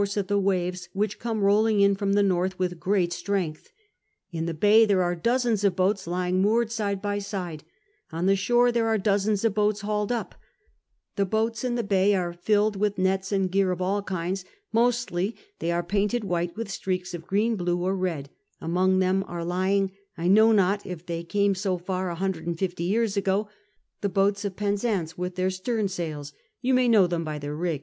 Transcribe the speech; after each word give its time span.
ce 0.03 0.17
of 0.19 0.25
the 0.25 0.39
waves, 0.39 0.89
which 0.93 1.19
come 1.19 1.41
rolling 1.41 1.79
in 1.79 1.93
from 1.93 2.13
the 2.13 2.23
north 2.23 2.57
with 2.57 2.79
great 2.79 3.13
strength. 3.13 3.69
In 4.31 4.47
the 4.47 4.53
bay 4.55 4.83
there 4.83 5.03
are 5.03 5.13
dozens 5.13 5.63
of 5.63 5.75
boats 5.75 6.07
lying 6.07 6.41
moored 6.41 6.71
side 6.71 7.03
by 7.03 7.19
side; 7.19 7.63
on 8.11 8.25
the 8.25 8.35
shore 8.35 8.71
there 8.71 8.87
are 8.87 8.97
dozens 8.97 9.45
of 9.45 9.53
boats 9.53 9.81
hauled 9.81 10.11
up; 10.11 10.33
the 11.17 11.23
boats 11.27 11.63
in 11.63 11.75
tlie 11.75 11.87
bay 11.87 12.15
are 12.15 12.33
filled 12.33 12.75
with 12.75 12.97
nets 12.97 13.31
and 13.31 13.51
gear 13.51 13.71
of 13.71 13.79
all 13.79 14.01
kinds; 14.01 14.43
mostly 14.73 15.35
they 15.59 15.71
are 15.71 15.83
painted 15.83 16.23
white 16.23 16.55
with 16.57 16.71
streaks 16.71 17.13
of 17.13 17.27
green, 17.27 17.55
blue, 17.55 17.79
or 17.83 17.95
red; 17.95 18.31
among 18.59 18.97
them 18.97 19.23
are 19.27 19.45
lying— 19.45 19.91
I 20.17 20.27
know 20.27 20.51
not 20.51 20.83
if 20.83 21.05
they 21.05 21.23
came 21.23 21.53
so 21.53 21.77
far 21.77 22.09
a 22.09 22.15
hundred 22.15 22.47
and 22.47 22.57
fifty 22.57 22.85
years 22.85 23.17
ago— 23.17 23.49
the 24.01 24.09
boats 24.09 24.43
of 24.45 24.55
Penzance 24.55 25.15
with 25.15 25.35
their 25.35 25.51
stern 25.51 25.87
sails; 25.87 26.33
you 26.59 26.73
may 26.73 26.87
know 26.87 27.05
them 27.05 27.23
by 27.23 27.37
their 27.37 27.55
rig. 27.55 27.79